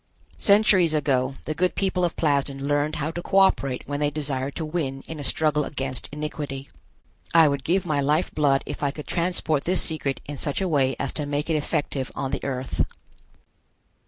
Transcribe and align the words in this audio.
Centuries 0.39 0.95
ago 0.95 1.35
the 1.45 1.53
good 1.53 1.75
people 1.75 2.03
of 2.03 2.15
Plasden 2.15 2.67
learned 2.67 2.95
how 2.95 3.11
to 3.11 3.21
co 3.21 3.37
operate 3.37 3.83
when 3.85 3.99
they 3.99 4.09
desired 4.09 4.55
to 4.55 4.65
win 4.65 5.03
in 5.05 5.19
a 5.19 5.23
struggle 5.23 5.63
against 5.63 6.09
iniquity. 6.11 6.69
I 7.35 7.47
would 7.47 7.63
give 7.63 7.85
my 7.85 8.01
life 8.01 8.33
blood 8.33 8.63
if 8.65 8.81
I 8.81 8.89
could 8.89 9.05
transport 9.05 9.65
this 9.65 9.83
secret 9.83 10.19
in 10.25 10.37
such 10.37 10.59
a 10.59 10.67
way 10.67 10.95
as 10.97 11.13
to 11.13 11.27
make 11.27 11.51
it 11.51 11.55
effective 11.55 12.11
on 12.15 12.31
the 12.31 12.43
Earth. 12.43 12.83